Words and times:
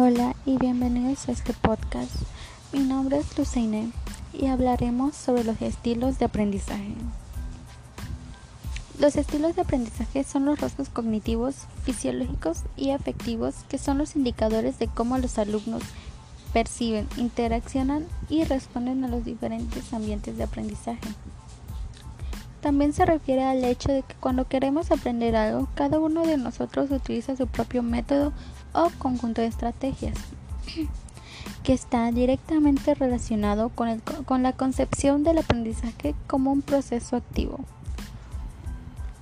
Hola 0.00 0.36
y 0.46 0.58
bienvenidos 0.58 1.28
a 1.28 1.32
este 1.32 1.52
podcast. 1.52 2.12
Mi 2.72 2.78
nombre 2.78 3.18
es 3.18 3.36
Luceine 3.36 3.90
y 4.32 4.46
hablaremos 4.46 5.16
sobre 5.16 5.42
los 5.42 5.60
estilos 5.60 6.20
de 6.20 6.26
aprendizaje. 6.26 6.94
Los 9.00 9.16
estilos 9.16 9.56
de 9.56 9.62
aprendizaje 9.62 10.22
son 10.22 10.44
los 10.44 10.60
rasgos 10.60 10.88
cognitivos, 10.88 11.66
fisiológicos 11.82 12.58
y 12.76 12.92
afectivos 12.92 13.64
que 13.68 13.78
son 13.78 13.98
los 13.98 14.14
indicadores 14.14 14.78
de 14.78 14.86
cómo 14.86 15.18
los 15.18 15.36
alumnos 15.36 15.82
perciben, 16.52 17.08
interaccionan 17.16 18.06
y 18.28 18.44
responden 18.44 19.04
a 19.04 19.08
los 19.08 19.24
diferentes 19.24 19.92
ambientes 19.92 20.38
de 20.38 20.44
aprendizaje. 20.44 21.08
También 22.60 22.92
se 22.92 23.04
refiere 23.04 23.42
al 23.42 23.64
hecho 23.64 23.90
de 23.90 24.02
que 24.02 24.14
cuando 24.20 24.46
queremos 24.46 24.92
aprender 24.92 25.34
algo, 25.34 25.66
cada 25.74 25.98
uno 25.98 26.24
de 26.24 26.36
nosotros 26.36 26.88
utiliza 26.92 27.36
su 27.36 27.48
propio 27.48 27.82
método 27.82 28.32
o 28.72 28.90
conjunto 28.98 29.40
de 29.40 29.48
estrategias 29.48 30.16
que 31.62 31.72
está 31.72 32.10
directamente 32.12 32.94
relacionado 32.94 33.68
con, 33.68 33.88
el, 33.88 34.02
con 34.02 34.42
la 34.42 34.52
concepción 34.52 35.24
del 35.24 35.38
aprendizaje 35.38 36.14
como 36.26 36.52
un 36.52 36.62
proceso 36.62 37.16
activo. 37.16 37.60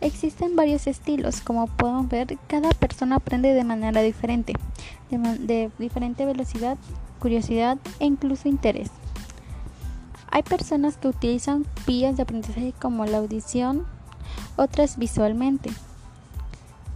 Existen 0.00 0.56
varios 0.56 0.88
estilos, 0.88 1.40
como 1.40 1.68
pueden 1.68 2.08
ver, 2.08 2.36
cada 2.48 2.70
persona 2.70 3.16
aprende 3.16 3.54
de 3.54 3.62
manera 3.62 4.02
diferente, 4.02 4.54
de, 5.10 5.18
de 5.18 5.70
diferente 5.78 6.26
velocidad, 6.26 6.76
curiosidad 7.20 7.78
e 8.00 8.06
incluso 8.06 8.48
interés. 8.48 8.90
Hay 10.32 10.42
personas 10.42 10.96
que 10.96 11.08
utilizan 11.08 11.64
vías 11.86 12.16
de 12.16 12.22
aprendizaje 12.22 12.74
como 12.80 13.04
la 13.06 13.18
audición, 13.18 13.86
otras 14.56 14.96
visualmente. 14.96 15.70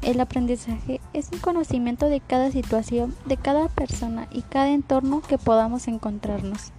El 0.06 0.20
aprendizaje 0.20 1.00
es 1.14 1.30
un 1.32 1.40
conocimiento 1.40 2.08
de 2.08 2.20
cada 2.20 2.52
situación, 2.52 3.12
de 3.24 3.36
cada 3.36 3.66
persona 3.66 4.28
y 4.30 4.42
cada 4.42 4.68
entorno 4.68 5.20
que 5.20 5.36
podamos 5.36 5.88
encontrarnos. 5.88 6.70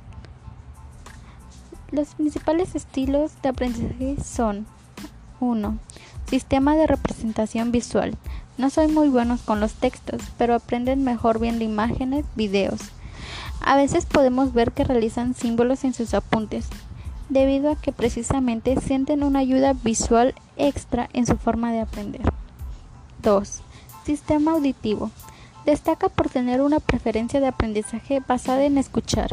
Los 1.91 2.15
principales 2.15 2.73
estilos 2.73 3.33
de 3.41 3.49
aprendizaje 3.49 4.15
son 4.23 4.65
1. 5.41 5.77
Sistema 6.29 6.77
de 6.77 6.87
representación 6.87 7.73
visual. 7.73 8.15
No 8.57 8.69
soy 8.69 8.87
muy 8.87 9.09
buenos 9.09 9.41
con 9.41 9.59
los 9.59 9.73
textos, 9.73 10.21
pero 10.37 10.55
aprenden 10.55 11.03
mejor 11.03 11.37
viendo 11.39 11.65
imágenes, 11.65 12.23
videos. 12.37 12.79
A 13.59 13.75
veces 13.75 14.05
podemos 14.05 14.53
ver 14.53 14.71
que 14.71 14.85
realizan 14.85 15.33
símbolos 15.33 15.83
en 15.83 15.93
sus 15.93 16.13
apuntes, 16.13 16.69
debido 17.27 17.71
a 17.71 17.75
que 17.75 17.91
precisamente 17.91 18.79
sienten 18.79 19.21
una 19.21 19.39
ayuda 19.39 19.73
visual 19.73 20.33
extra 20.55 21.09
en 21.11 21.25
su 21.25 21.35
forma 21.35 21.73
de 21.73 21.81
aprender. 21.81 22.21
2. 23.21 23.61
Sistema 24.05 24.51
auditivo. 24.51 25.11
Destaca 25.65 26.09
por 26.09 26.29
tener 26.29 26.61
una 26.61 26.79
preferencia 26.79 27.39
de 27.39 27.47
aprendizaje 27.47 28.21
basada 28.25 28.63
en 28.63 28.77
escuchar. 28.77 29.29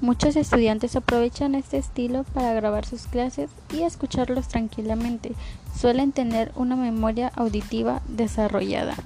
Muchos 0.00 0.34
estudiantes 0.36 0.96
aprovechan 0.96 1.54
este 1.54 1.76
estilo 1.76 2.24
para 2.24 2.54
grabar 2.54 2.86
sus 2.86 3.06
clases 3.06 3.50
y 3.72 3.82
escucharlos 3.82 4.48
tranquilamente. 4.48 5.34
Suelen 5.78 6.12
tener 6.12 6.52
una 6.56 6.74
memoria 6.74 7.30
auditiva 7.36 8.00
desarrollada. 8.08 8.96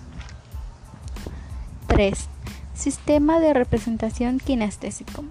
3. 1.89 2.29
Sistema 2.75 3.41
de 3.41 3.55
representación 3.55 4.39
kinestésico. 4.39 5.25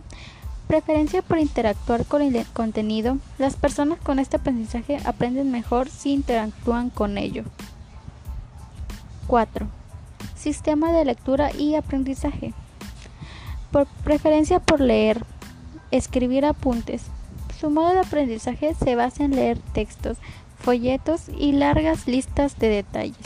Preferencia 0.68 1.22
por 1.22 1.40
interactuar 1.40 2.06
con 2.06 2.22
el 2.22 2.46
contenido. 2.54 3.18
Las 3.38 3.56
personas 3.56 4.00
con 4.00 4.20
este 4.20 4.38
aprendizaje 4.38 4.98
aprenden 5.06 5.52
mejor 5.52 5.90
si 5.90 6.14
interactúan 6.14 6.90
con 6.90 7.18
ello. 7.18 7.44
4. 9.34 9.66
Sistema 10.36 10.92
de 10.92 11.06
lectura 11.06 11.52
y 11.52 11.74
aprendizaje. 11.74 12.54
Por 13.72 13.88
preferencia 14.04 14.60
por 14.60 14.80
leer, 14.80 15.26
escribir 15.90 16.46
apuntes. 16.46 17.02
Su 17.60 17.72
modo 17.72 17.94
de 17.94 18.02
aprendizaje 18.02 18.76
se 18.76 18.96
basa 18.96 19.24
en 19.24 19.36
leer 19.36 19.58
textos, 19.74 20.20
folletos 20.60 21.30
y 21.36 21.54
largas 21.54 22.06
listas 22.06 22.60
de 22.60 22.68
detalles. 22.68 23.26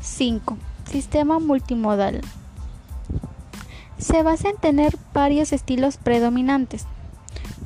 5. 0.00 0.56
Sistema 0.90 1.38
multimodal 1.38 2.22
se 3.98 4.22
basa 4.22 4.48
en 4.48 4.56
tener 4.56 4.96
varios 5.12 5.52
estilos 5.52 5.98
predominantes. 5.98 6.86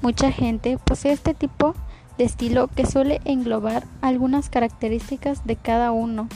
Mucha 0.03 0.32
gente 0.32 0.78
posee 0.78 1.12
este 1.12 1.34
tipo 1.34 1.77
de 2.19 2.25
estilo 2.25 2.69
que 2.69 2.86
suele 2.86 3.20
englobar 3.25 3.84
algunas 4.00 4.48
características 4.48 5.44
de 5.47 5.56
cada 5.56 5.92
uno, 5.92 6.28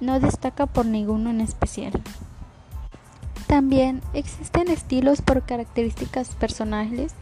no 0.00 0.20
destaca 0.20 0.66
por 0.66 0.86
ninguno 0.86 1.30
en 1.30 1.40
especial. 1.40 1.92
También 3.46 4.02
existen 4.12 4.68
estilos 4.68 5.22
por 5.22 5.42
características 5.42 6.34
personales, 6.34 7.14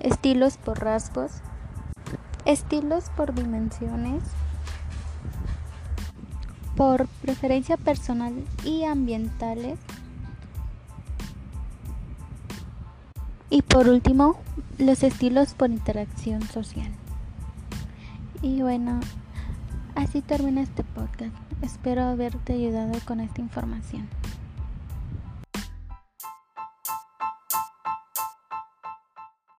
estilos 0.00 0.56
por 0.56 0.80
rasgos, 0.80 1.32
estilos 2.44 3.10
por 3.16 3.34
dimensiones, 3.34 4.22
por 6.76 7.06
preferencia 7.22 7.76
personal 7.76 8.34
y 8.64 8.84
ambientales, 8.84 9.78
Y 13.48 13.62
por 13.62 13.88
último, 13.88 14.36
los 14.78 15.02
estilos 15.02 15.54
por 15.54 15.70
interacción 15.70 16.42
social. 16.42 16.90
Y 18.42 18.62
bueno, 18.62 19.00
así 19.94 20.20
termina 20.20 20.60
este 20.60 20.84
podcast. 20.84 21.34
Espero 21.62 22.02
haberte 22.02 22.52
ayudado 22.52 22.92
con 23.06 23.20
esta 23.20 23.40
información. 23.40 24.08